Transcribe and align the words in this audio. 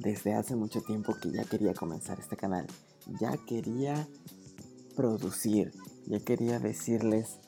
desde 0.00 0.34
hace 0.34 0.56
mucho 0.56 0.80
tiempo 0.80 1.14
que 1.20 1.30
ya 1.30 1.44
quería 1.44 1.74
comenzar 1.74 2.18
este 2.18 2.36
canal. 2.36 2.66
Ya 3.20 3.36
quería 3.46 4.08
producir, 4.96 5.72
ya 6.06 6.20
quería 6.20 6.58
decirles 6.58 7.38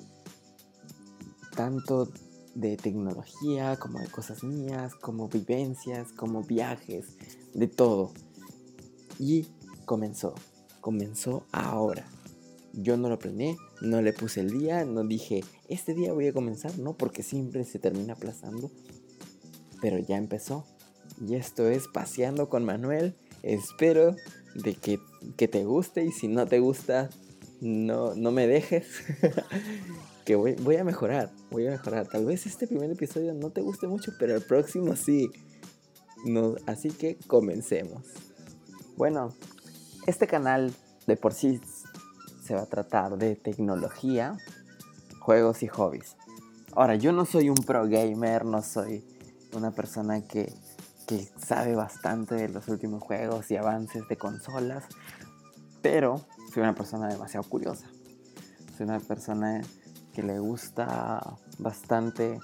tanto 1.56 2.08
de 2.54 2.76
tecnología, 2.76 3.76
como 3.76 3.98
de 3.98 4.08
cosas 4.08 4.44
mías, 4.44 4.94
como 4.94 5.28
vivencias, 5.28 6.12
como 6.12 6.42
viajes, 6.42 7.06
de 7.54 7.68
todo. 7.68 8.12
Y 9.18 9.46
comenzó, 9.86 10.34
comenzó 10.80 11.46
ahora. 11.52 12.06
Yo 12.74 12.96
no 12.96 13.08
lo 13.08 13.18
planeé, 13.18 13.56
no 13.80 14.00
le 14.02 14.12
puse 14.12 14.40
el 14.40 14.58
día, 14.58 14.84
no 14.84 15.04
dije, 15.04 15.44
este 15.68 15.94
día 15.94 16.12
voy 16.12 16.28
a 16.28 16.32
comenzar, 16.32 16.78
no, 16.78 16.94
porque 16.94 17.22
siempre 17.22 17.64
se 17.64 17.78
termina 17.78 18.14
aplazando. 18.14 18.70
Pero 19.80 19.98
ya 19.98 20.16
empezó. 20.16 20.64
Y 21.26 21.36
esto 21.36 21.68
es 21.68 21.86
Paseando 21.86 22.48
con 22.48 22.64
Manuel. 22.64 23.14
Espero 23.42 24.16
de 24.56 24.74
que, 24.74 24.98
que 25.36 25.46
te 25.46 25.64
guste 25.64 26.04
y 26.04 26.10
si 26.10 26.26
no 26.26 26.46
te 26.46 26.58
gusta, 26.58 27.10
no, 27.60 28.14
no 28.16 28.32
me 28.32 28.48
dejes. 28.48 28.88
que 30.24 30.34
voy, 30.34 30.54
voy, 30.54 30.76
a 30.76 30.84
mejorar, 30.84 31.30
voy 31.50 31.68
a 31.68 31.70
mejorar. 31.70 32.08
Tal 32.08 32.26
vez 32.26 32.46
este 32.46 32.66
primer 32.66 32.90
episodio 32.90 33.34
no 33.34 33.50
te 33.50 33.60
guste 33.60 33.86
mucho, 33.86 34.12
pero 34.18 34.34
el 34.34 34.42
próximo 34.42 34.96
sí. 34.96 35.30
No, 36.24 36.56
así 36.66 36.90
que 36.90 37.16
comencemos. 37.28 38.02
Bueno, 38.96 39.32
este 40.08 40.26
canal 40.26 40.72
de 41.06 41.16
por 41.16 41.34
sí 41.34 41.60
se 42.44 42.54
va 42.54 42.62
a 42.62 42.66
tratar 42.66 43.16
de 43.16 43.36
tecnología, 43.36 44.36
juegos 45.20 45.62
y 45.62 45.68
hobbies. 45.68 46.16
Ahora, 46.74 46.96
yo 46.96 47.12
no 47.12 47.26
soy 47.26 47.48
un 47.48 47.56
pro 47.56 47.88
gamer, 47.88 48.44
no 48.44 48.62
soy 48.62 49.04
una 49.52 49.70
persona 49.70 50.26
que, 50.26 50.52
sabe 51.36 51.74
bastante 51.74 52.34
de 52.34 52.48
los 52.48 52.68
últimos 52.68 53.02
juegos 53.02 53.50
y 53.50 53.56
avances 53.56 54.06
de 54.08 54.16
consolas, 54.16 54.84
pero 55.80 56.20
soy 56.52 56.62
una 56.62 56.74
persona 56.74 57.08
demasiado 57.08 57.48
curiosa. 57.48 57.86
Soy 58.76 58.86
una 58.86 59.00
persona 59.00 59.60
que 60.12 60.22
le 60.22 60.38
gusta 60.38 61.36
bastante 61.58 62.38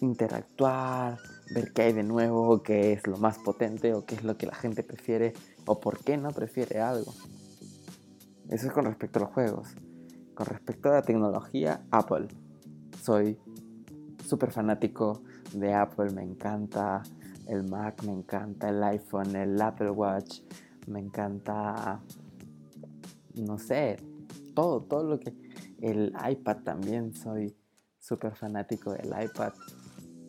interactuar, 0.00 1.18
ver 1.54 1.72
qué 1.72 1.82
hay 1.82 1.92
de 1.92 2.02
nuevo, 2.02 2.62
qué 2.62 2.92
es 2.92 3.06
lo 3.06 3.16
más 3.16 3.38
potente 3.38 3.94
o 3.94 4.04
qué 4.04 4.14
es 4.14 4.24
lo 4.24 4.36
que 4.36 4.46
la 4.46 4.54
gente 4.54 4.82
prefiere 4.82 5.32
o 5.66 5.80
por 5.80 6.02
qué 6.02 6.16
no 6.16 6.30
prefiere 6.30 6.80
algo. 6.80 7.12
Eso 8.48 8.66
es 8.66 8.72
con 8.72 8.84
respecto 8.84 9.18
a 9.18 9.22
los 9.22 9.32
juegos. 9.32 9.68
Con 10.34 10.46
respecto 10.46 10.88
a 10.88 10.94
la 10.94 11.02
tecnología, 11.02 11.82
Apple. 11.90 12.28
Soy 13.02 13.38
súper 14.26 14.52
fanático 14.52 15.22
de 15.54 15.74
Apple, 15.74 16.10
me 16.10 16.22
encanta 16.22 17.02
el 17.50 17.64
Mac, 17.64 18.02
me 18.04 18.12
encanta 18.12 18.68
el 18.68 18.82
iPhone, 18.82 19.34
el 19.34 19.60
Apple 19.60 19.90
Watch, 19.90 20.40
me 20.86 21.00
encanta, 21.00 22.00
no 23.34 23.58
sé, 23.58 23.96
todo, 24.54 24.82
todo 24.82 25.02
lo 25.02 25.18
que 25.18 25.34
el 25.80 26.14
iPad 26.30 26.58
también 26.58 27.14
soy 27.14 27.56
súper 27.98 28.36
fanático 28.36 28.92
del 28.92 29.08
iPad. 29.08 29.52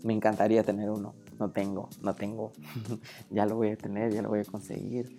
Me 0.03 0.13
encantaría 0.13 0.63
tener 0.63 0.89
uno. 0.89 1.13
No 1.39 1.51
tengo, 1.51 1.89
no 2.01 2.15
tengo. 2.15 2.53
ya 3.29 3.45
lo 3.45 3.55
voy 3.55 3.69
a 3.69 3.77
tener, 3.77 4.13
ya 4.13 4.21
lo 4.21 4.29
voy 4.29 4.39
a 4.39 4.45
conseguir. 4.45 5.17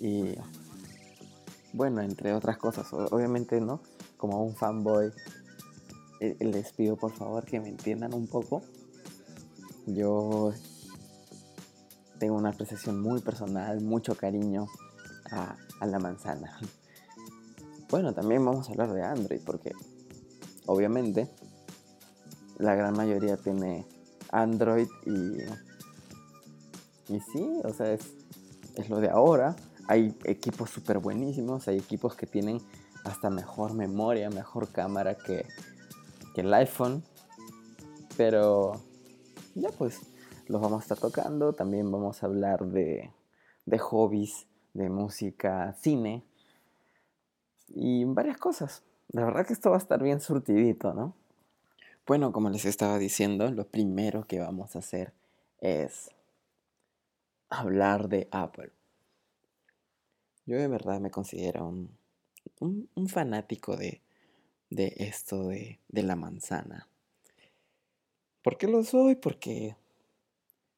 Y 0.00 0.34
bueno, 1.72 2.02
entre 2.02 2.32
otras 2.32 2.56
cosas, 2.56 2.92
obviamente, 2.92 3.60
¿no? 3.60 3.80
Como 4.16 4.44
un 4.44 4.54
fanboy, 4.54 5.12
eh, 6.20 6.36
les 6.40 6.72
pido 6.72 6.96
por 6.96 7.12
favor 7.12 7.44
que 7.44 7.60
me 7.60 7.68
entiendan 7.68 8.14
un 8.14 8.26
poco. 8.26 8.62
Yo 9.86 10.52
tengo 12.18 12.36
una 12.36 12.50
apreciación 12.50 13.00
muy 13.00 13.20
personal, 13.20 13.80
mucho 13.80 14.16
cariño 14.16 14.66
a, 15.30 15.56
la 15.86 15.98
manzana. 15.98 16.58
Bueno, 17.90 18.12
también 18.12 18.44
vamos 18.44 18.68
a 18.68 18.72
hablar 18.72 18.92
de 18.92 19.02
Android 19.02 19.40
porque 19.46 19.72
obviamente 20.66 21.26
la 22.58 22.74
gran 22.74 22.94
mayoría 22.94 23.38
tiene 23.38 23.86
Android 24.30 24.88
y, 25.06 25.38
y 27.10 27.20
sí, 27.32 27.60
o 27.64 27.72
sea, 27.72 27.94
es, 27.94 28.02
es 28.74 28.90
lo 28.90 29.00
de 29.00 29.08
ahora. 29.08 29.56
Hay 29.86 30.14
equipos 30.24 30.68
súper 30.68 30.98
buenísimos, 30.98 31.66
hay 31.66 31.78
equipos 31.78 32.14
que 32.14 32.26
tienen 32.26 32.60
hasta 33.04 33.30
mejor 33.30 33.72
memoria, 33.72 34.28
mejor 34.28 34.68
cámara 34.68 35.16
que, 35.16 35.46
que 36.34 36.42
el 36.42 36.52
iPhone. 36.52 37.02
Pero 38.18 38.82
ya 39.54 39.70
pues, 39.70 40.00
los 40.48 40.60
vamos 40.60 40.80
a 40.80 40.82
estar 40.82 40.98
tocando. 40.98 41.52
También 41.52 41.90
vamos 41.90 42.22
a 42.22 42.26
hablar 42.26 42.66
de, 42.66 43.12
de 43.66 43.78
hobbies, 43.78 44.46
de 44.74 44.88
música, 44.90 45.74
cine 45.74 46.24
y 47.68 48.04
varias 48.04 48.38
cosas. 48.38 48.82
La 49.08 49.24
verdad 49.24 49.46
que 49.46 49.52
esto 49.52 49.70
va 49.70 49.76
a 49.76 49.80
estar 49.80 50.02
bien 50.02 50.20
surtidito, 50.20 50.92
¿no? 50.92 51.14
Bueno, 52.06 52.32
como 52.32 52.48
les 52.50 52.64
estaba 52.64 52.98
diciendo, 52.98 53.50
lo 53.50 53.66
primero 53.66 54.26
que 54.26 54.40
vamos 54.40 54.74
a 54.74 54.78
hacer 54.78 55.12
es 55.60 56.10
hablar 57.50 58.08
de 58.08 58.28
Apple. 58.30 58.72
Yo 60.46 60.56
de 60.56 60.68
verdad 60.68 61.00
me 61.00 61.10
considero 61.10 61.66
un, 61.66 61.98
un, 62.94 63.08
fanático 63.08 63.76
de, 63.76 64.00
de 64.70 64.94
esto 64.96 65.48
de, 65.48 65.80
de 65.88 66.02
la 66.02 66.16
manzana. 66.16 66.88
¿Por 68.42 68.56
qué 68.56 68.66
lo 68.66 68.82
soy? 68.84 69.14
Porque, 69.16 69.76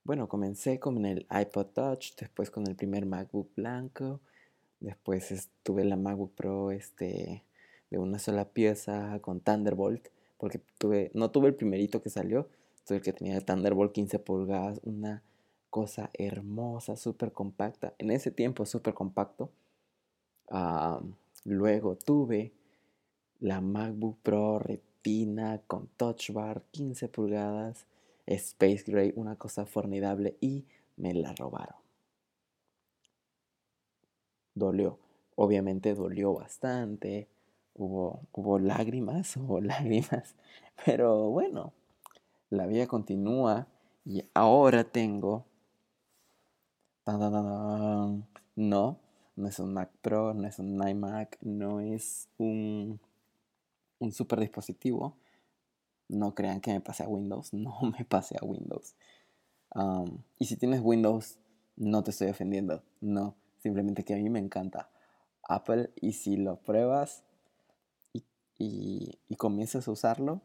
bueno, 0.04 0.28
comencé 0.28 0.78
con 0.78 1.04
el 1.04 1.26
iPod 1.30 1.66
Touch, 1.66 2.14
después 2.16 2.50
con 2.50 2.66
el 2.66 2.76
primer 2.76 3.06
MacBook 3.06 3.54
blanco, 3.54 4.20
Después 4.80 5.50
tuve 5.62 5.84
la 5.84 5.96
MacBook 5.96 6.32
Pro 6.34 6.70
este, 6.70 7.44
de 7.90 7.98
una 7.98 8.18
sola 8.18 8.46
pieza 8.46 9.18
con 9.20 9.40
Thunderbolt, 9.40 10.08
porque 10.38 10.58
tuve, 10.78 11.10
no 11.14 11.30
tuve 11.30 11.48
el 11.48 11.54
primerito 11.54 12.02
que 12.02 12.08
salió, 12.08 12.48
tuve 12.86 12.98
el 12.98 13.04
que 13.04 13.12
tenía 13.12 13.36
el 13.36 13.44
Thunderbolt 13.44 13.92
15 13.92 14.18
pulgadas, 14.20 14.80
una 14.82 15.22
cosa 15.68 16.10
hermosa, 16.14 16.96
súper 16.96 17.32
compacta. 17.32 17.94
En 17.98 18.10
ese 18.10 18.30
tiempo 18.30 18.64
súper 18.64 18.94
compacto. 18.94 19.50
luego 21.44 21.96
tuve 21.96 22.52
la 23.38 23.60
MacBook 23.60 24.18
Pro 24.22 24.58
Retina 24.58 25.60
con 25.66 25.88
Touch 25.98 26.30
Bar 26.32 26.62
15 26.70 27.08
pulgadas, 27.08 27.86
Space 28.34 28.84
Gray, 28.86 29.12
una 29.16 29.36
cosa 29.36 29.66
formidable 29.66 30.36
y 30.40 30.64
me 30.96 31.14
la 31.14 31.34
robaron 31.34 31.80
dolió. 34.54 34.98
Obviamente 35.34 35.94
dolió 35.94 36.34
bastante, 36.34 37.28
hubo, 37.74 38.20
hubo 38.32 38.58
lágrimas, 38.58 39.36
hubo 39.36 39.60
lágrimas, 39.60 40.36
pero 40.84 41.30
bueno, 41.30 41.72
la 42.50 42.66
vida 42.66 42.86
continúa 42.86 43.66
y 44.04 44.22
ahora 44.34 44.84
tengo... 44.84 45.44
No, 48.54 48.98
no 49.34 49.48
es 49.48 49.58
un 49.58 49.74
Mac 49.74 49.90
Pro, 50.00 50.32
no 50.32 50.46
es 50.46 50.58
un 50.60 50.86
iMac, 50.86 51.38
no 51.40 51.80
es 51.80 52.28
un, 52.38 53.00
un 53.98 54.12
super 54.12 54.38
dispositivo. 54.38 55.16
No 56.10 56.34
crean 56.34 56.60
que 56.60 56.72
me 56.72 56.80
pase 56.80 57.04
a 57.04 57.08
Windows, 57.08 57.52
no 57.54 57.80
me 57.82 58.04
pase 58.04 58.36
a 58.40 58.44
Windows. 58.44 58.94
y 60.38 60.44
si 60.46 60.56
tienes 60.56 60.80
Windows, 60.82 61.38
no 61.76 62.02
te 62.02 62.10
estoy 62.10 62.28
ofendiendo, 62.28 62.82
no. 63.00 63.36
Simplemente 63.58 64.04
que 64.04 64.14
a 64.14 64.16
mí 64.16 64.28
me 64.30 64.38
encanta 64.38 64.90
Apple 65.42 65.90
y 66.00 66.12
si 66.12 66.36
lo 66.36 66.56
pruebas 66.56 67.24
y, 68.58 69.18
comienzas 69.38 69.88
a 69.88 69.90
usarlo, 69.90 70.42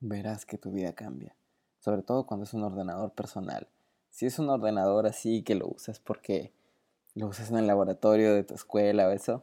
verás 0.00 0.44
que 0.44 0.58
tu 0.58 0.72
vida 0.72 0.92
cambia. 0.92 1.34
Sobre 1.78 2.02
todo 2.02 2.26
cuando 2.26 2.44
es 2.44 2.52
un 2.52 2.62
ordenador 2.64 3.12
personal. 3.12 3.68
Si 4.10 4.26
es 4.26 4.38
un 4.38 4.50
ordenador 4.50 5.06
así 5.06 5.42
que 5.42 5.54
lo 5.54 5.68
usas 5.68 6.00
porque 6.00 6.52
lo 7.14 7.28
usas 7.28 7.50
en 7.50 7.56
el 7.56 7.66
laboratorio 7.66 8.34
de 8.34 8.44
tu 8.44 8.54
escuela 8.54 9.08
o 9.08 9.10
eso, 9.10 9.42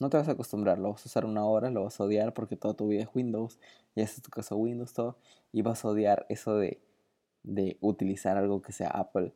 no 0.00 0.10
te 0.10 0.16
vas 0.16 0.28
a 0.28 0.32
acostumbrar. 0.32 0.78
Lo 0.78 0.90
vas 0.90 1.04
a 1.04 1.08
usar 1.08 1.24
una 1.24 1.44
hora, 1.44 1.70
lo 1.70 1.84
vas 1.84 2.00
a 2.00 2.04
odiar 2.04 2.34
porque 2.34 2.56
toda 2.56 2.74
tu 2.74 2.88
vida 2.88 3.02
es 3.02 3.08
Windows. 3.14 3.58
Y 3.94 4.00
es 4.02 4.20
tu 4.20 4.30
caso 4.30 4.56
Windows 4.56 4.92
todo. 4.92 5.16
Y 5.52 5.62
vas 5.62 5.84
a 5.84 5.88
odiar 5.88 6.26
eso 6.28 6.56
de, 6.56 6.80
de 7.44 7.78
utilizar 7.80 8.36
algo 8.36 8.62
que 8.62 8.72
sea 8.72 8.88
Apple 8.88 9.32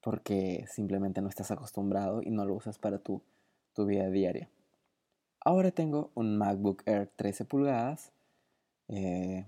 porque 0.00 0.64
simplemente 0.68 1.20
no 1.20 1.28
estás 1.28 1.50
acostumbrado 1.50 2.22
y 2.22 2.30
no 2.30 2.44
lo 2.44 2.54
usas 2.54 2.78
para 2.78 2.98
tu, 2.98 3.22
tu 3.74 3.86
vida 3.86 4.08
diaria. 4.10 4.48
Ahora 5.44 5.70
tengo 5.70 6.10
un 6.14 6.36
MacBook 6.36 6.82
Air 6.86 7.10
13 7.16 7.44
pulgadas. 7.44 8.12
Eh, 8.88 9.46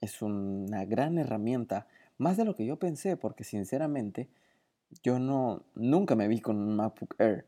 es 0.00 0.22
una 0.22 0.84
gran 0.84 1.18
herramienta, 1.18 1.86
más 2.18 2.36
de 2.36 2.44
lo 2.44 2.54
que 2.54 2.66
yo 2.66 2.78
pensé, 2.78 3.16
porque 3.16 3.44
sinceramente 3.44 4.28
yo 5.02 5.18
no 5.18 5.62
nunca 5.74 6.14
me 6.14 6.28
vi 6.28 6.40
con 6.40 6.56
un 6.56 6.76
MacBook 6.76 7.14
Air 7.18 7.46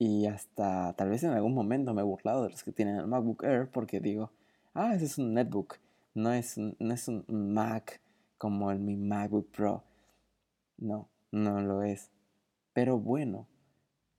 y 0.00 0.24
hasta 0.24 0.94
tal 0.94 1.10
vez 1.10 1.22
en 1.24 1.32
algún 1.32 1.52
momento 1.52 1.92
me 1.92 2.00
he 2.00 2.04
burlado 2.04 2.44
de 2.44 2.48
los 2.48 2.64
que 2.64 2.72
tienen 2.72 2.96
el 2.96 3.06
MacBook 3.06 3.44
Air 3.44 3.70
porque 3.70 4.00
digo, 4.00 4.32
ah, 4.72 4.94
ese 4.94 5.04
es 5.04 5.18
un 5.18 5.34
netbook, 5.34 5.76
no 6.14 6.32
es 6.32 6.56
no 6.56 6.94
es 6.94 7.06
un 7.06 7.26
Mac 7.28 8.00
como 8.38 8.70
el 8.70 8.78
mi 8.78 8.96
MacBook 8.96 9.50
Pro. 9.50 9.84
No, 10.78 11.10
no 11.30 11.60
lo 11.60 11.82
es. 11.82 12.10
Pero 12.72 12.98
bueno, 12.98 13.46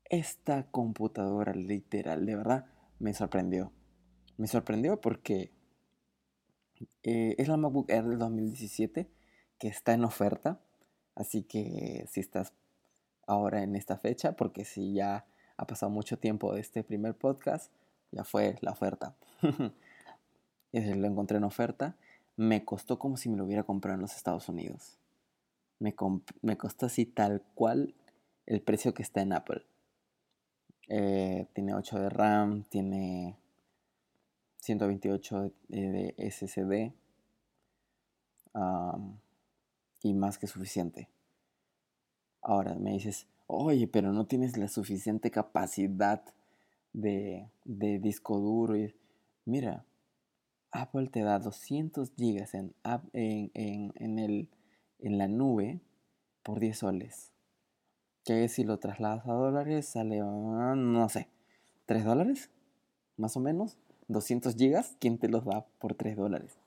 esta 0.06 0.68
computadora 0.70 1.54
literal, 1.56 2.28
de 2.28 2.36
verdad, 2.36 2.66
me 3.00 3.16
sorprendió. 3.16 3.72
Me 4.38 4.46
sorprendió 4.46 5.02
porque 5.02 5.52
eh, 7.02 7.34
es 7.40 7.48
la 7.48 7.58
MacBook 7.58 7.90
Air 7.90 8.06
del 8.06 8.20
2017 8.20 9.10
que 9.58 9.68
está 9.68 9.94
en 9.94 10.04
oferta. 10.04 10.62
Así 11.16 11.42
que 11.42 12.06
si 12.08 12.20
estás 12.20 12.54
ahora 13.26 13.64
en 13.64 13.76
esta 13.76 13.98
fecha, 13.98 14.36
porque 14.36 14.64
si 14.64 14.94
ya 14.94 15.26
ha 15.62 15.68
pasado 15.68 15.92
mucho 15.92 16.18
tiempo 16.18 16.52
de 16.56 16.60
este 16.60 16.84
primer 16.84 17.14
podcast, 17.14 17.72
ya 18.12 18.24
fue 18.24 18.58
la 18.62 18.72
oferta. 18.72 19.16
lo 20.72 21.08
encontré 21.08 21.38
en 21.38 21.44
oferta. 21.44 21.96
Me 22.36 22.66
costó 22.66 22.98
como 22.98 23.16
si 23.16 23.30
me 23.30 23.38
lo 23.38 23.46
hubiera 23.46 23.62
comprado 23.62 23.94
en 23.94 24.02
los 24.02 24.16
Estados 24.16 24.50
Unidos. 24.50 24.98
Me, 25.78 25.94
costó 26.58 26.88
así 26.88 27.06
tal 27.06 27.44
cual 27.54 27.94
el 28.48 28.62
precio 28.62 28.96
que 28.96 29.04
está 29.04 29.22
en 29.22 29.34
Apple. 29.34 29.64
Eh, 30.88 31.46
tiene 31.54 31.76
8 31.76 32.00
de 32.00 32.10
RAM, 32.10 32.64
tiene 32.64 33.38
128 34.62 35.52
de, 35.68 36.16
SSD 36.18 36.92
y 40.02 40.14
más 40.16 40.40
que 40.40 40.48
suficiente. 40.48 41.08
Ahora 42.42 42.74
me 42.74 42.94
dices, 42.94 43.28
oye, 43.52 43.88
pero 43.88 44.14
no 44.14 44.26
tienes 44.26 44.58
la 44.58 44.68
suficiente 44.68 45.30
capacidad 45.32 46.24
de, 46.94 47.50
disco 47.66 48.40
duro. 48.40 48.78
Y, 48.78 48.96
mira, 49.46 49.86
Apple 50.72 51.08
te 51.08 51.22
da 51.22 51.40
200 51.40 52.14
gigas 52.16 52.54
en, 52.54 52.74
en, 53.14 54.20
el, 54.20 54.50
en 55.00 55.18
la 55.18 55.28
nube 55.28 55.82
por 56.44 56.60
10 56.60 56.78
soles. 56.78 57.32
Que 58.24 58.48
si 58.48 58.64
lo 58.64 58.78
trasladas 58.78 59.28
a 59.28 59.34
dólares 59.34 59.88
sale, 59.88 60.22
ah, 60.22 60.76
no 60.78 61.10
sé, 61.10 61.28
3 61.86 62.06
dólares, 62.06 62.50
más 63.18 63.36
o 63.36 63.40
menos. 63.40 63.78
200 64.08 64.56
gigas, 64.56 64.98
¿quién 65.00 65.18
te 65.18 65.30
los 65.30 65.46
da 65.46 65.66
por 65.80 65.96
3 65.96 66.18
dólares? 66.18 66.58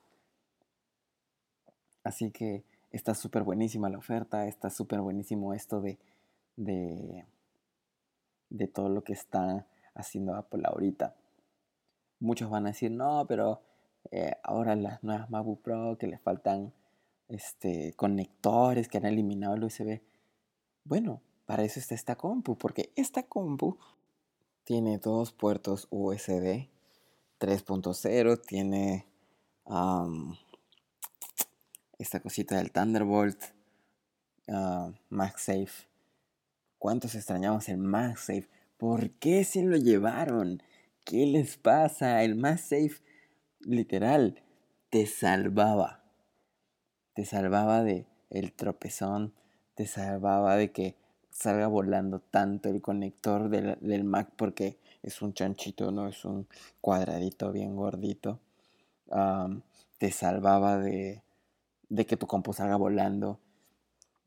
Así 2.03 2.31
que 2.31 2.63
está 2.91 3.13
súper 3.13 3.43
buenísima 3.43 3.89
la 3.89 3.97
oferta, 3.97 4.47
está 4.47 4.69
súper 4.69 5.01
buenísimo 5.01 5.53
esto 5.53 5.81
de, 5.81 5.97
de, 6.55 7.25
de 8.49 8.67
todo 8.67 8.89
lo 8.89 9.03
que 9.03 9.13
está 9.13 9.67
haciendo 9.93 10.35
Apple 10.35 10.63
ahorita. 10.65 11.15
Muchos 12.19 12.49
van 12.49 12.65
a 12.65 12.69
decir, 12.69 12.91
no, 12.91 13.25
pero 13.27 13.61
eh, 14.11 14.33
ahora 14.43 14.75
las 14.75 15.03
nuevas 15.03 15.29
MacBook 15.29 15.61
Pro 15.61 15.97
que 15.97 16.07
les 16.07 16.21
faltan 16.21 16.73
este, 17.27 17.93
conectores, 17.93 18.87
que 18.87 18.97
han 18.97 19.05
eliminado 19.05 19.55
el 19.55 19.63
USB. 19.63 20.01
Bueno, 20.83 21.21
para 21.45 21.63
eso 21.63 21.79
está 21.79 21.95
esta 21.95 22.15
compu, 22.15 22.57
porque 22.57 22.91
esta 22.95 23.23
compu 23.23 23.77
tiene 24.63 24.97
dos 24.97 25.31
puertos 25.31 25.87
USB 25.91 26.67
3.0, 27.39 28.41
tiene 28.45 29.05
esta 31.97 32.19
cosita 32.19 32.57
del 32.57 32.71
Thunderbolt, 32.71 33.43
uh, 34.47 34.91
MagSafe. 35.09 35.87
¿Cuántos 36.85 37.15
extrañamos 37.15 37.67
el 37.69 37.79
MagSafe? 37.79 38.47
¿Por 38.77 39.09
qué 39.13 39.43
se 39.43 39.63
lo 39.63 39.75
llevaron? 39.75 40.61
¿Qué 41.03 41.25
les 41.25 41.57
pasa? 41.57 42.21
El 42.21 42.35
MagSafe, 42.35 43.01
literal, 43.61 44.43
te 44.91 45.07
salvaba. 45.07 46.03
Te 47.15 47.25
salvaba 47.25 47.81
de 47.81 48.05
el 48.29 48.53
tropezón, 48.53 49.33
te 49.73 49.87
salvaba 49.87 50.57
de 50.57 50.71
que 50.71 50.95
salga 51.31 51.65
volando 51.65 52.19
tanto 52.19 52.69
el 52.69 52.83
conector 52.83 53.49
del, 53.49 54.03
Mac 54.03 54.29
porque 54.35 54.77
es 55.01 55.23
un 55.23 55.33
chanchito, 55.33 55.89
no 55.89 56.07
es 56.07 56.23
un 56.23 56.47
cuadradito 56.81 57.51
bien 57.51 57.75
gordito. 57.75 58.39
te 59.97 60.11
salvaba 60.11 60.77
de, 60.77 61.23
de 61.89 62.05
que 62.05 62.15
tu 62.15 62.27
compu 62.27 62.53
salga 62.53 62.75
volando. 62.75 63.39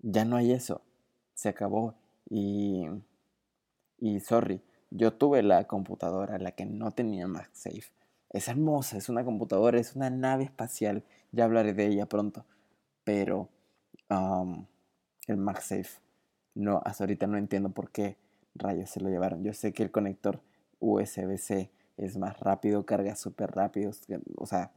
Ya 0.00 0.24
no 0.24 0.34
hay 0.34 0.50
eso. 0.50 0.82
Se 1.34 1.48
acabó. 1.48 1.94
Y, 2.30 2.86
y 3.98 4.20
sorry, 4.20 4.62
yo 4.90 5.12
tuve 5.14 5.42
la 5.42 5.66
computadora, 5.66 6.38
la 6.38 6.52
que 6.52 6.66
no 6.66 6.92
tenía 6.92 7.26
MagSafe. 7.26 7.92
Es 8.30 8.48
hermosa, 8.48 8.98
es 8.98 9.08
una 9.08 9.24
computadora, 9.24 9.78
es 9.78 9.96
una 9.96 10.10
nave 10.10 10.44
espacial. 10.44 11.04
Ya 11.32 11.44
hablaré 11.44 11.72
de 11.72 11.86
ella 11.86 12.06
pronto. 12.06 12.44
Pero 13.04 13.48
el 14.08 15.36
MagSafe, 15.36 16.00
no, 16.54 16.82
hasta 16.84 17.04
ahorita 17.04 17.26
no 17.26 17.38
entiendo 17.38 17.70
por 17.70 17.90
qué 17.90 18.16
rayos 18.54 18.90
se 18.90 19.00
lo 19.00 19.08
llevaron. 19.08 19.44
Yo 19.44 19.52
sé 19.52 19.72
que 19.72 19.82
el 19.82 19.90
conector 19.90 20.40
USB-C 20.80 21.70
es 21.96 22.16
más 22.16 22.38
rápido, 22.40 22.84
carga 22.86 23.16
súper 23.16 23.50
rápido. 23.50 23.92
O 24.36 24.46
sea, 24.46 24.72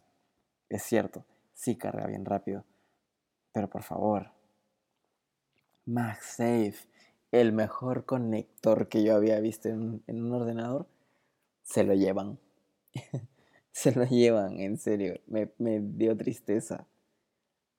es 0.69 0.83
cierto, 0.83 1.25
sí 1.53 1.75
carga 1.75 2.07
bien 2.07 2.25
rápido. 2.25 2.63
Pero 3.53 3.69
por 3.69 3.83
favor, 3.83 4.31
MagSafe, 5.85 6.90
el 7.31 7.53
mejor 7.53 8.05
conector 8.05 8.89
que 8.89 9.03
yo 9.03 9.15
había 9.15 9.39
visto 9.39 9.69
en, 9.69 10.03
un 10.07 10.33
ordenador, 10.33 10.87
se 11.63 11.83
lo 11.83 11.93
llevan. 11.93 12.39
se 13.71 13.93
lo 13.93 14.05
llevan, 14.05 14.59
en 14.59 14.77
serio. 14.77 15.19
Me, 15.27 15.49
dio 15.57 16.15
tristeza. 16.17 16.87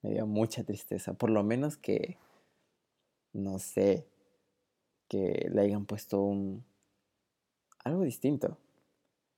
Me 0.00 0.10
dio 0.10 0.26
mucha 0.26 0.64
tristeza. 0.64 1.12
Por 1.12 1.30
lo 1.30 1.44
menos 1.44 1.76
que, 1.76 2.16
no 3.34 3.58
sé, 3.58 4.06
que 5.08 5.48
le 5.52 5.60
hayan 5.60 5.84
puesto 5.84 6.20
un, 6.22 6.64
algo 7.84 8.02
distinto. 8.02 8.56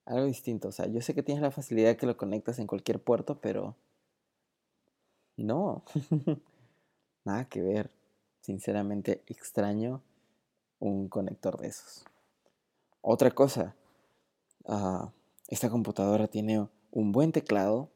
Algo 0.06 0.26
distinto. 0.26 0.68
O 0.68 0.72
sea, 0.72 0.86
yo 0.86 1.00
sé 1.00 1.14
que 1.14 1.24
tienes 1.24 1.42
la 1.42 1.50
facilidad 1.50 1.88
de 1.88 1.96
que 1.96 2.06
lo 2.06 2.16
conectas 2.16 2.60
en 2.60 2.68
cualquier 2.68 3.00
puerto, 3.00 3.40
pero 3.40 3.74
no. 5.36 5.82
Nada 7.24 7.48
que 7.48 7.62
ver. 7.62 7.90
Sinceramente 8.44 9.22
extraño 9.26 10.02
un 10.78 11.08
conector 11.08 11.58
de 11.58 11.68
esos. 11.68 12.04
Otra 13.00 13.30
cosa. 13.30 13.74
Ah, 14.66 15.10
esta 15.48 15.70
computadora 15.70 16.28
tiene 16.28 16.68
un 16.90 17.10
buen 17.10 17.32
teclado, 17.32 17.88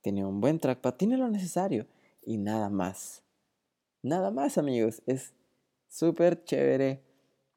tiene 0.00 0.24
un 0.24 0.40
buen 0.40 0.60
trackpad, 0.60 0.94
tiene 0.94 1.16
lo 1.16 1.28
necesario 1.28 1.88
y 2.24 2.36
nada 2.36 2.70
más. 2.70 3.24
Nada 4.00 4.30
más, 4.30 4.56
amigos. 4.56 5.02
Es 5.06 5.34
súper 5.88 6.44
chévere 6.44 7.02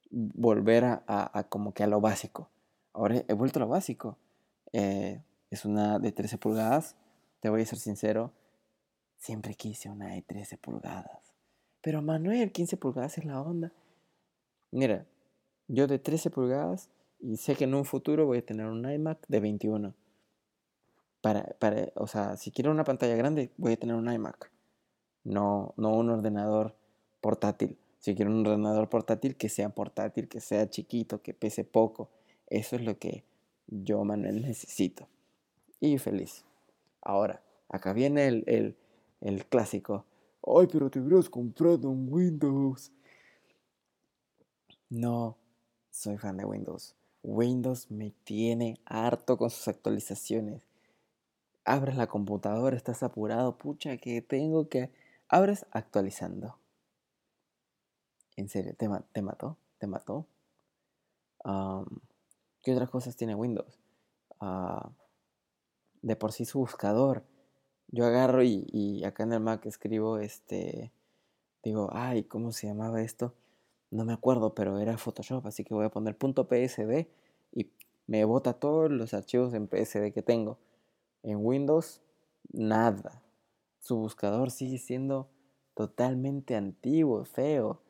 volver 0.10 0.84
a, 0.84 1.46
como 1.48 1.76
que 1.76 1.84
a 1.84 1.88
lo 1.88 2.02
básico. 2.02 2.50
Ahora 2.94 3.24
he 3.28 3.34
vuelto 3.34 3.60
a 3.60 3.66
lo 3.66 3.68
básico. 3.68 4.18
Eh, 4.74 5.22
es 5.52 5.64
una 5.64 6.00
de 6.00 6.12
13 6.12 6.40
pulgadas. 6.40 6.96
Te 7.40 7.50
voy 7.50 7.62
a 7.62 7.66
ser 7.68 7.78
sincero. 7.78 8.34
Siempre 9.18 9.54
quise 9.54 9.92
una 9.92 10.08
de 10.08 10.24
13 10.24 10.58
pulgadas. 10.58 11.31
Pero 11.82 12.02
Manuel, 12.02 12.52
15 12.52 12.78
pulgadas 12.78 13.18
es 13.18 13.26
la 13.26 13.42
onda. 13.42 13.72
Mira, 14.72 15.06
yo 15.68 15.88
de 15.88 16.00
13 16.00 16.30
pulgadas 16.30 16.90
y 17.20 17.38
sé 17.38 17.56
que 17.56 17.66
en 17.66 17.74
un 17.74 17.86
futuro 17.86 18.26
voy 18.26 18.40
a 18.40 18.46
tener 18.46 18.66
un 18.66 18.90
iMac 18.90 19.26
de 19.28 19.40
21. 19.40 19.94
Para, 21.22 21.44
para, 21.60 21.92
o 21.96 22.08
sea, 22.08 22.38
si 22.38 22.52
quiero 22.52 22.72
una 22.72 22.84
pantalla 22.84 23.16
grande, 23.16 23.52
voy 23.58 23.74
a 23.74 23.78
tener 23.78 23.96
un 23.96 24.12
iMac. 24.12 24.52
No, 25.24 25.74
no 25.78 25.96
un 25.96 26.10
ordenador 26.10 26.76
portátil. 27.22 27.78
Si 28.00 28.16
quiero 28.16 28.32
un 28.32 28.46
ordenador 28.46 28.90
portátil, 28.90 29.36
que 29.36 29.50
sea 29.50 29.70
portátil, 29.70 30.28
que 30.28 30.40
sea 30.42 30.70
chiquito, 30.70 31.22
que 31.22 31.36
pese 31.36 31.64
poco. 31.64 32.10
Eso 32.48 32.76
es 32.76 32.82
lo 32.84 32.98
que 32.98 33.24
yo, 33.68 34.04
Manuel, 34.04 34.42
necesito. 34.42 35.08
Y 35.80 35.98
feliz. 36.00 36.44
Ahora, 37.02 37.42
acá 37.70 37.94
viene 37.94 38.28
el, 38.28 38.76
el, 39.22 39.46
clásico. 39.46 40.06
Ay, 40.44 40.68
pero 40.72 40.90
te 40.90 41.00
hubieras 41.00 41.30
comprado 41.30 41.90
un 41.90 42.12
Windows. 42.12 42.92
No, 44.90 45.38
soy 45.90 46.18
fan 46.18 46.38
de 46.38 46.46
Windows. 46.46 46.96
Windows 47.24 47.92
me 47.92 48.12
tiene 48.24 48.80
harto 48.86 49.38
con 49.38 49.50
sus 49.50 49.68
actualizaciones. 49.68 50.64
Abres 51.64 51.96
la 51.96 52.08
computadora, 52.08 52.76
estás 52.76 53.04
apurado, 53.04 53.58
pucha, 53.58 53.98
que 53.98 54.22
tengo 54.22 54.68
que... 54.68 54.92
Abres 55.30 55.66
actualizando. 55.72 56.58
En 58.36 58.50
serio, 58.50 58.74
te, 58.76 58.90
mató, 59.22 59.58
te 59.78 59.88
mató. 59.88 60.26
¿Qué 62.64 62.74
otras 62.74 62.90
cosas 62.90 63.16
tiene 63.16 63.36
Windows? 63.36 63.80
Ah, 64.40 64.90
de 66.02 66.16
por 66.16 66.32
sí 66.32 66.46
su 66.46 66.60
buscador. 66.60 67.24
Yo 67.92 68.06
agarro 68.06 68.42
y, 68.44 69.04
acá 69.04 69.24
en 69.24 69.34
el 69.34 69.42
Mac 69.42 69.66
escribo 69.66 70.18
este. 70.18 70.92
Digo, 71.64 71.90
ay, 71.92 72.24
¿cómo 72.24 72.52
se 72.52 72.68
llamaba 72.68 73.02
esto? 73.02 73.34
No 73.92 74.06
me 74.06 74.14
acuerdo, 74.14 74.56
pero 74.56 74.80
era 74.80 74.98
Photoshop, 74.98 75.46
así 75.46 75.64
que 75.64 75.74
voy 75.74 75.86
a 75.86 75.90
poner 75.90 76.16
.psd 76.16 77.08
y 77.52 77.70
me 78.08 78.24
bota 78.26 78.54
todos 78.54 78.90
los 78.90 79.14
archivos 79.14 79.54
en 79.54 79.68
PSD 79.68 80.14
que 80.14 80.24
tengo. 80.24 80.58
En 81.24 81.46
Windows, 81.46 82.02
nada. 82.52 83.22
Su 83.80 83.98
buscador 83.98 84.50
sigue 84.52 84.78
siendo 84.78 85.30
totalmente 85.76 86.56
antiguo, 86.56 87.26
feo. 87.26 87.82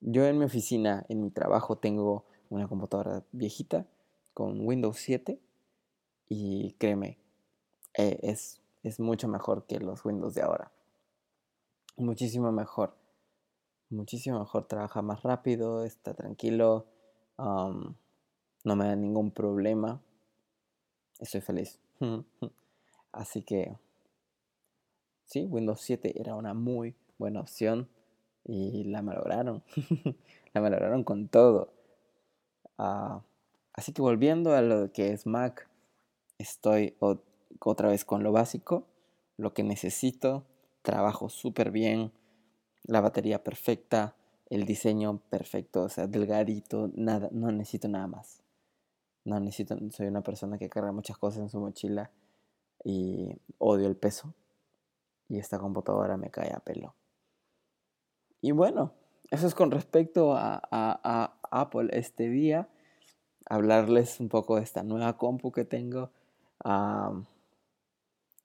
Yo 0.00 0.24
en 0.26 0.38
mi 0.38 0.44
oficina, 0.44 1.04
en 1.08 1.22
mi 1.22 1.30
trabajo, 1.30 1.76
tengo 1.76 2.24
una 2.50 2.68
computadora 2.68 3.24
viejita 3.32 3.86
con 4.32 4.66
Windows 4.66 4.98
7 4.98 5.40
y 6.28 6.72
créeme, 6.78 7.18
eh, 7.96 8.18
es, 8.22 8.60
es 8.84 9.00
mucho 9.00 9.26
mejor 9.28 9.66
que 9.66 9.80
los 9.80 10.04
Windows 10.04 10.34
de 10.34 10.42
ahora. 10.42 10.70
Muchísimo 11.96 12.52
mejor. 12.52 12.94
Muchísimo 13.88 14.38
mejor. 14.38 14.66
Trabaja 14.66 15.00
más 15.02 15.22
rápido, 15.22 15.84
está 15.84 16.14
tranquilo. 16.14 16.86
no 17.38 18.76
me 18.76 18.86
da 18.86 18.94
ningún 18.94 19.30
problema. 19.30 20.00
Estoy 21.18 21.40
feliz. 21.40 21.80
Así 23.12 23.42
que, 23.42 23.76
sí, 25.24 25.46
Windows 25.46 25.80
7 25.80 26.20
era 26.20 26.34
una 26.34 26.52
muy 26.52 26.94
buena 27.16 27.40
opción 27.40 27.88
y 28.44 28.84
la 28.84 29.00
malograron. 29.02 29.62
la 30.52 30.60
malograron 30.60 31.04
con 31.04 31.28
todo. 31.28 31.72
Ah, 32.76 33.22
así 33.72 33.92
que 33.92 34.02
volviendo 34.02 34.52
a 34.52 34.62
lo 34.62 34.92
que 34.92 35.12
es 35.12 35.26
Mac, 35.26 35.68
estoy 36.38 36.96
otra 37.60 37.88
vez 37.88 38.04
con 38.04 38.22
lo 38.22 38.32
básico, 38.32 38.86
lo 39.36 39.54
que 39.54 39.62
necesito, 39.62 40.44
trabajo 40.82 41.28
súper 41.28 41.70
bien, 41.70 42.12
la 42.84 43.00
batería 43.00 43.42
perfecta, 43.42 44.16
el 44.50 44.64
diseño 44.64 45.18
perfecto, 45.30 45.82
o 45.82 45.88
sea, 45.88 46.06
delgadito, 46.06 46.90
nada, 46.94 47.28
no 47.32 47.50
necesito 47.50 47.88
nada 47.88 48.06
más. 48.06 48.42
No 49.24 49.40
necesito, 49.40 49.76
soy 49.90 50.06
una 50.06 50.22
persona 50.22 50.58
que 50.58 50.68
carga 50.68 50.92
muchas 50.92 51.16
cosas 51.16 51.40
en 51.40 51.48
su 51.48 51.58
mochila 51.58 52.10
y 52.84 53.30
odio 53.58 53.88
el 53.88 53.96
peso. 53.96 54.34
Y 55.28 55.38
esta 55.38 55.58
computadora 55.58 56.18
me 56.18 56.30
cae 56.30 56.52
a 56.52 56.60
pelo. 56.60 56.94
Y 58.42 58.52
bueno, 58.52 58.92
eso 59.30 59.46
es 59.46 59.54
con 59.54 59.70
respecto 59.70 60.34
a, 60.36 60.60
Apple 61.50 61.88
este 61.92 62.28
día. 62.28 62.68
Hablarles 63.48 64.20
un 64.20 64.28
poco 64.28 64.56
de 64.56 64.62
esta 64.62 64.82
nueva 64.82 65.16
compu 65.16 65.50
que 65.50 65.64
tengo. 65.64 66.10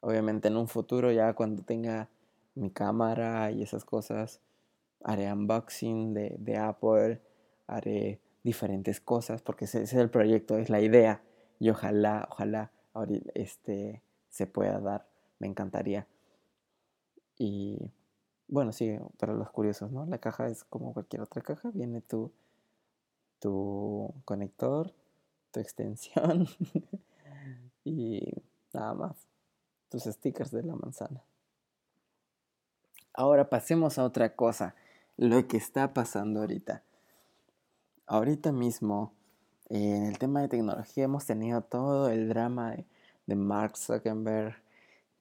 Obviamente 0.01 0.47
en 0.47 0.57
un 0.57 0.67
futuro 0.67 1.11
ya 1.11 1.33
cuando 1.33 1.63
tenga 1.63 2.09
mi 2.55 2.69
cámara 2.69 3.51
y 3.51 3.61
esas 3.63 3.85
cosas, 3.85 4.41
haré 5.03 5.31
unboxing 5.31 6.13
de, 6.13 6.35
de 6.39 6.57
Apple, 6.57 7.21
haré 7.67 8.19
diferentes 8.43 8.99
cosas 8.99 9.41
porque 9.41 9.65
ese, 9.65 9.83
es 9.83 9.93
el 9.93 10.09
proyecto, 10.09 10.57
es 10.57 10.69
la 10.69 10.81
idea 10.81 11.21
y 11.59 11.69
ojalá, 11.69 12.27
ojalá 12.31 12.71
este, 13.33 14.01
se 14.29 14.47
pueda 14.47 14.79
dar, 14.79 15.07
me 15.39 15.47
encantaría. 15.47 16.07
Y 17.37 17.91
bueno, 18.47 18.71
sí, 18.71 18.97
para 19.17 19.33
los 19.33 19.49
curiosos, 19.51 19.91
¿no? 19.91 20.05
La 20.05 20.17
caja 20.17 20.49
es 20.49 20.63
como 20.63 20.93
cualquier 20.93 21.21
otra 21.21 21.41
caja, 21.41 21.71
viene 21.73 22.01
tu, 22.01 22.31
tu 23.39 24.13
conector, 24.25 24.93
tu 25.51 25.59
extensión 25.59 26.47
y 27.83 28.21
nada 28.73 28.93
más, 28.93 29.27
tus 29.89 30.03
stickers 30.03 30.51
de 30.51 30.63
la 30.63 30.75
manzana. 30.75 31.23
Ahora 33.13 33.49
pasemos 33.49 33.97
a 33.97 34.05
otra 34.05 34.35
cosa, 34.35 34.75
lo 35.17 35.47
que 35.47 35.57
está 35.57 35.93
pasando 35.93 36.39
ahorita. 36.41 36.83
Ahorita 38.05 38.51
mismo, 38.51 39.13
en 39.67 40.05
el 40.05 40.17
tema 40.17 40.41
de 40.41 40.47
tecnología, 40.47 41.03
hemos 41.03 41.25
tenido 41.25 41.61
todo 41.61 42.09
el 42.09 42.29
drama 42.29 42.71
de, 42.71 42.85
Mark 43.35 43.77
Zuckerberg 43.77 44.55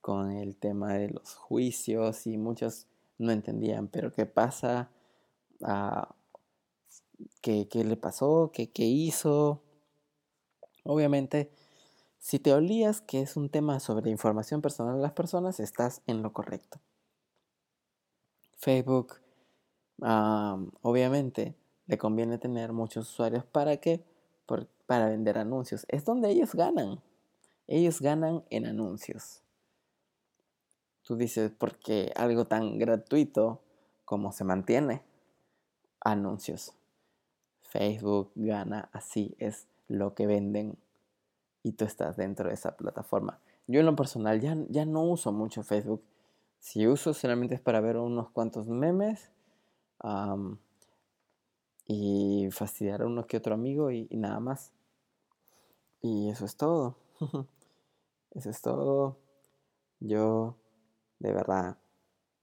con 0.01 0.31
el 0.31 0.57
tema 0.57 0.95
de 0.95 1.11
los 1.11 1.35
juicios 1.35 2.27
y 2.27 2.39
muchos 2.39 2.87
no 3.19 3.33
entendían, 3.33 3.89
pero 3.89 4.15
¿qué 4.15 4.25
pasa? 4.25 4.89
Ah, 5.63 6.15
¿qué, 7.43 7.69
le 7.73 7.97
pasó? 7.97 8.51
¿Qué, 8.53 8.71
¿Qué 8.71 8.85
hizo? 8.85 9.61
Obviamente, 10.85 11.51
si 12.19 12.39
te 12.39 12.53
olías 12.53 13.01
que 13.01 13.21
es 13.21 13.37
un 13.37 13.49
tema 13.49 13.81
sobre 13.81 14.11
información 14.11 14.61
personal 14.61 14.97
de 14.97 15.03
las 15.03 15.13
personas, 15.13 15.61
estás 15.61 16.03
en 16.07 16.23
lo 16.23 16.33
correcto. 16.33 16.81
Facebook, 18.57 19.15
obviamente, 20.01 21.55
le 21.87 21.99
conviene 21.99 22.39
tener 22.39 22.73
muchos 22.73 23.09
usuarios. 23.11 23.45
¿Para 23.45 23.77
qué? 23.79 24.05
para 24.87 25.11
vender 25.11 25.37
anuncios. 25.37 25.85
Es 25.89 26.07
donde 26.07 26.31
ellos 26.31 26.55
ganan. 26.55 27.03
Ellos 27.67 28.01
ganan 28.01 28.45
en 28.49 28.65
anuncios. 28.65 29.43
Tú 31.03 31.17
dices, 31.17 31.53
porque 31.57 32.11
algo 32.17 32.47
tan 32.47 32.79
gratuito 32.79 33.61
como 34.07 34.33
se 34.33 34.45
mantiene, 34.45 35.03
anuncios. 36.01 36.73
Facebook 37.61 38.33
gana, 38.35 38.89
así 38.93 39.35
es 39.39 39.67
lo 39.89 40.15
que 40.15 40.27
venden 40.27 40.79
y 41.63 41.73
tú 41.73 41.85
estás 41.85 42.17
dentro 42.17 42.49
de 42.49 42.55
esa 42.55 42.77
plataforma. 42.77 43.41
Yo 43.67 43.81
en 43.81 43.87
lo 43.87 43.97
personal 43.97 44.41
ya, 44.41 44.57
ya 44.69 44.85
no 44.85 45.03
uso 45.03 45.33
mucho 45.33 45.63
Facebook. 45.63 46.03
Si 46.59 46.87
uso 46.87 47.15
solamente 47.15 47.55
es 47.55 47.61
para 47.61 47.81
ver 47.81 47.97
unos 47.97 48.31
cuantos 48.31 48.67
memes 48.69 49.31
y 51.87 52.49
fastidiar 52.51 53.03
a 53.03 53.07
uno 53.07 53.27
que 53.27 53.37
otro 53.37 53.55
amigo 53.55 53.91
y 53.91 54.09
nada 54.11 54.41
más. 54.41 54.73
Y 56.01 56.31
eso 56.31 56.45
es 56.45 56.57
todo. 56.57 56.97
eso 58.35 58.51
es 58.51 58.61
todo. 58.63 59.19
Yo 60.01 60.57
de 61.19 61.33
verdad, 61.33 61.79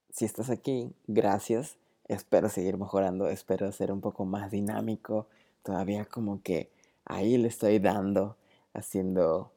si 0.10 0.26
estás 0.26 0.50
aquí, 0.50 0.94
gracias. 1.08 1.78
Espero 2.08 2.50
seguir 2.50 2.78
mejorando, 2.78 3.30
espero 3.30 3.72
ser 3.72 3.92
un 3.92 4.02
poco 4.02 4.26
más 4.26 4.52
dinámico. 4.52 5.28
Todavía 5.64 6.06
como 6.06 6.42
que 6.44 6.70
ahí 7.06 7.38
le 7.38 7.48
estoy 7.48 7.80
dando, 7.80 8.38
haciendo... 8.76 9.52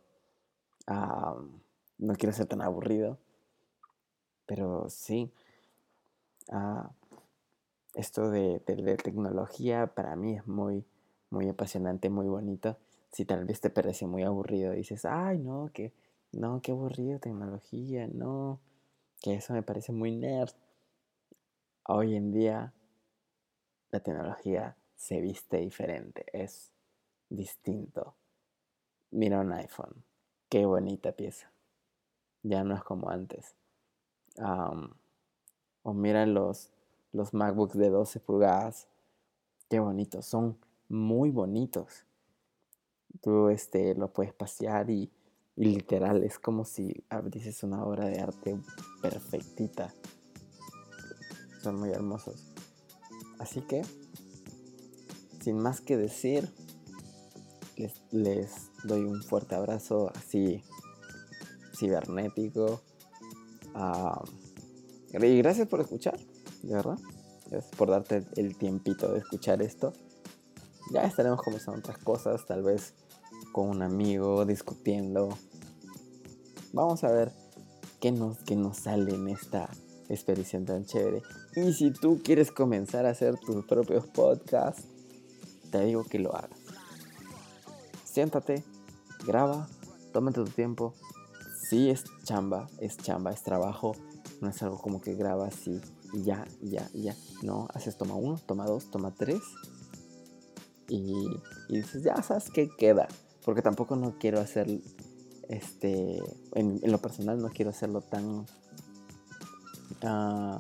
no 0.87 2.15
quiero 2.17 2.33
ser 2.33 2.47
tan 2.47 2.63
aburrido. 2.63 3.19
Pero 4.47 4.89
sí. 4.89 5.31
Ah, 6.51 6.91
esto 7.95 8.31
de, 8.31 8.61
de, 8.61 8.97
tecnología 8.97 9.89
para 9.89 10.17
mí 10.17 10.37
es 10.37 10.47
muy, 10.47 10.85
muy 11.31 11.49
apasionante, 11.49 12.09
muy 12.11 12.27
bonito. 12.29 12.79
Si 13.13 13.25
tal 13.25 13.45
vez 13.45 13.61
te 13.61 13.71
parece 13.71 14.07
muy 14.07 14.23
aburrido, 14.23 14.73
dices, 14.73 15.05
ay, 15.05 15.39
no, 15.39 15.71
que, 15.75 15.93
no, 16.33 16.61
qué 16.63 16.73
aburrido 16.73 17.19
tecnología, 17.19 18.07
no 18.09 18.61
que 19.21 19.35
eso 19.35 19.53
me 19.53 19.63
parece 19.63 19.93
muy 19.93 20.13
nerd. 20.13 20.53
Hoy 21.85 22.17
en 22.17 22.33
día 22.33 22.73
la 23.91 24.01
tecnología 24.01 24.77
se 24.95 25.21
viste 25.21 25.59
diferente, 25.59 26.27
es 26.33 26.71
distinto. 27.29 28.15
Mira 29.11 29.41
un 29.41 29.53
iPhone, 29.53 30.05
qué 30.49 30.67
bonita 30.67 31.13
pieza. 31.13 31.51
Ya 32.43 32.65
no 32.65 32.75
es 32.75 32.83
como 32.83 33.11
antes. 33.11 33.55
o 35.83 35.93
mira 35.95 36.27
los, 36.27 36.71
los 37.13 37.35
MacBooks 37.35 37.77
de 37.77 37.91
12 37.91 38.21
pulgadas, 38.21 38.89
qué 39.69 39.81
bonitos, 39.81 40.27
son 40.27 40.59
muy 40.89 41.31
bonitos. 41.31 42.05
Tú 43.21 43.49
este, 43.49 43.95
lo 43.95 44.13
puedes 44.13 44.33
pasear 44.33 44.91
y 44.91 45.11
y 45.59 45.65
literal, 45.65 46.23
es 46.23 46.39
como 46.39 46.65
si 46.65 47.05
abrieses 47.09 47.65
una 47.65 47.85
obra 47.85 48.07
de 48.07 48.21
arte 48.21 48.57
perfectita. 49.03 49.93
Son 51.61 51.81
muy 51.81 51.91
hermosos. 51.91 52.55
Así 53.41 53.63
que, 53.63 53.83
sin 55.41 55.59
más 55.59 55.81
que 55.81 55.97
decir, 55.97 56.49
les, 58.11 58.71
doy 58.85 59.05
un 59.05 59.23
fuerte 59.23 59.55
abrazo 59.55 60.11
así 60.15 60.63
cibernético. 61.77 62.81
y 65.13 65.39
gracias 65.39 65.69
por 65.69 65.81
escuchar, 65.81 66.19
de 66.63 66.75
verdad. 66.75 66.99
Gracias 67.51 67.75
por 67.77 67.91
darte 67.91 68.25
el 68.37 68.57
tiempito 68.57 69.13
de 69.13 69.21
escuchar 69.21 69.63
esto. 69.63 69.93
Ya 70.93 71.03
estaremos 71.03 71.43
conversando 71.43 71.81
otras 71.81 71.99
cosas, 71.99 72.47
tal 72.47 72.63
vez 72.63 72.95
con 73.53 73.69
un 73.69 73.83
amigo, 73.83 74.45
discutiendo, 74.45 75.31
Vamos 76.73 77.03
a 77.03 77.11
ver 77.11 77.33
qué 77.99 78.13
nos, 78.13 78.39
qué 78.39 78.55
nos 78.55 78.77
sale 78.77 79.15
en 79.15 79.29
esta 79.29 79.71
expedición 80.09 80.67
tan 80.67 80.85
chévere. 80.85 81.23
Y 81.57 81.73
si 81.73 81.91
tú 81.91 82.21
quieres 82.23 82.53
comenzar 82.53 83.07
a 83.07 83.11
hacer 83.11 83.39
tus 83.39 83.65
propios 83.65 84.07
podcasts, 84.07 84.87
te 85.71 85.85
digo 85.85 86.05
que 86.05 86.19
lo 86.19 86.35
hagas. 86.37 86.58
Siéntate, 88.19 88.65
graba, 89.25 89.69
tómate 90.13 90.43
tu 90.43 90.51
tiempo. 90.51 90.93
Si 91.55 91.89
es 91.89 92.03
chamba, 92.25 92.69
es 92.81 92.97
chamba, 92.97 93.31
es 93.31 93.45
trabajo. 93.45 93.95
No 94.41 94.49
es 94.49 94.61
algo 94.61 94.79
como 94.79 95.01
que 95.01 95.15
grabas 95.15 95.69
y, 95.69 95.81
y 96.13 96.25
ya, 96.25 96.45
ya, 96.61 96.91
ya. 96.95 97.15
No, 97.45 97.69
haces 97.73 97.97
toma 97.97 98.17
uno, 98.17 98.41
toma 98.45 98.67
dos, 98.67 98.91
toma 98.91 99.15
tres. 99.15 99.39
Y, 100.89 101.15
y 101.69 101.77
dices, 101.77 102.03
ya 102.03 102.21
sabes 102.25 102.51
qué 102.51 102.69
queda. 102.77 103.07
Porque 103.45 103.63
tampoco 103.63 103.95
no 103.95 104.19
quiero 104.19 104.41
hacer 104.41 104.67
este, 105.49 106.21
en, 106.57 106.81
lo 106.83 106.99
personal 106.99 107.41
no 107.41 107.51
quiero 107.51 107.71
hacerlo 107.71 108.01
tan, 108.01 108.47
uh, 110.03 110.57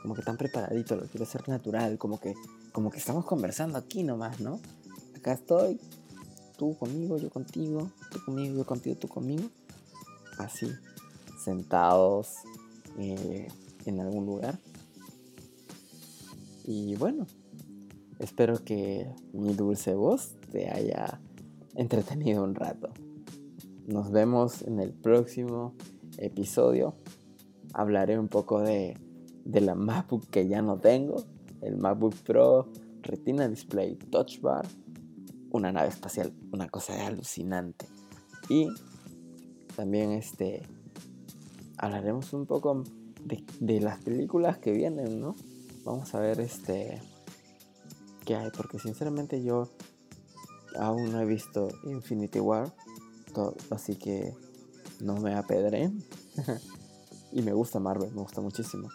como 0.00 0.14
que 0.14 0.22
tan 0.22 0.36
preparadito, 0.36 0.94
lo 0.94 1.08
quiero 1.08 1.24
hacer 1.24 1.48
natural, 1.48 1.98
como 1.98 2.20
que, 2.20 2.34
como 2.70 2.92
que 2.92 2.98
estamos 2.98 3.24
conversando 3.24 3.78
aquí 3.78 4.04
nomás, 4.04 4.38
¿no? 4.38 4.60
Acá 5.16 5.32
estoy, 5.32 5.80
tú 6.58 6.76
conmigo, 6.76 7.16
yo 7.16 7.30
contigo, 7.30 7.90
tú 8.10 8.18
conmigo, 8.26 8.56
yo 8.56 8.66
contigo, 8.66 8.96
tú 8.96 9.08
conmigo. 9.08 9.48
Así, 10.36 10.70
sentados 11.42 12.34
eh, 12.98 13.48
en 13.86 14.00
algún 14.00 14.26
lugar. 14.26 14.58
Y 16.64 16.96
bueno, 16.96 17.26
espero 18.18 18.62
que 18.62 19.10
mi 19.32 19.54
dulce 19.54 19.94
voz 19.94 20.34
te 20.52 20.68
haya 20.68 21.20
entretenido 21.76 22.44
un 22.44 22.54
rato. 22.54 22.90
Nos 23.86 24.10
vemos 24.10 24.62
en 24.62 24.80
el 24.80 24.92
próximo 24.92 25.74
episodio. 26.18 26.94
Hablaré 27.72 28.18
un 28.18 28.28
poco 28.28 28.60
de, 28.60 28.98
de 29.44 29.60
la 29.60 29.74
MacBook 29.74 30.26
que 30.28 30.48
ya 30.48 30.60
no 30.60 30.78
tengo, 30.78 31.24
el 31.62 31.76
MacBook 31.76 32.14
Pro 32.16 32.68
Retina 33.02 33.48
Display 33.48 33.96
Touch 34.10 34.40
Bar, 34.40 34.66
una 35.58 35.72
nave 35.72 35.88
espacial, 35.88 36.32
una 36.52 36.68
cosa 36.68 37.06
alucinante. 37.06 37.86
Y 38.48 38.68
también 39.76 40.12
este 40.12 40.62
hablaremos 41.76 42.32
un 42.32 42.46
poco 42.46 42.82
de, 43.60 43.80
las 43.80 44.02
películas 44.02 44.58
que 44.58 44.72
vienen, 44.72 45.20
¿no? 45.20 45.36
Vamos 45.84 46.14
a 46.14 46.20
ver 46.20 46.40
este 46.40 47.00
qué 48.24 48.36
hay, 48.36 48.50
porque 48.56 48.78
sinceramente 48.78 49.42
yo 49.42 49.68
aún 50.78 51.12
no 51.12 51.20
he 51.20 51.26
visto 51.26 51.68
Infinity 51.84 52.40
War, 52.40 52.72
así 53.70 53.96
que 53.96 54.34
no 55.00 55.16
me 55.16 55.34
apedré. 55.34 55.90
y 57.32 57.42
me 57.42 57.52
gusta 57.52 57.78
Marvel, 57.78 58.10
me 58.12 58.22
gusta 58.22 58.40
muchísimo. 58.40 58.88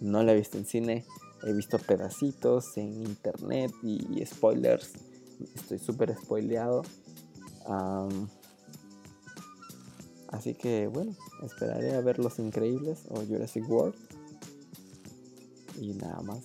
No 0.00 0.22
la 0.22 0.32
he 0.32 0.36
visto 0.36 0.56
en 0.58 0.64
cine, 0.64 1.04
he 1.42 1.52
visto 1.52 1.78
pedacitos 1.78 2.76
en 2.76 3.02
internet 3.02 3.72
y, 3.82 4.24
spoilers. 4.24 4.92
Estoy 5.54 5.78
súper 5.78 6.16
spoileado. 6.16 6.82
así 10.28 10.54
que 10.54 10.88
bueno, 10.88 11.14
esperaré 11.44 11.94
a 11.94 12.00
ver 12.00 12.18
Los 12.18 12.38
Increíbles 12.38 13.04
o 13.08 13.24
Jurassic 13.24 13.68
World. 13.68 13.94
Y 15.80 15.94
nada 15.94 16.20
más. 16.22 16.44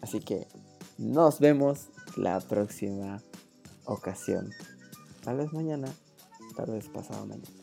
Así 0.00 0.20
que 0.20 0.46
nos 0.98 1.40
vemos 1.40 1.88
la 2.16 2.40
próxima 2.40 3.22
ocasión. 3.84 4.50
Tal 5.22 5.36
vez 5.36 5.52
mañana, 5.52 5.88
tal 6.56 6.70
vez 6.72 6.88
pasado 6.88 7.26
mañana. 7.26 7.59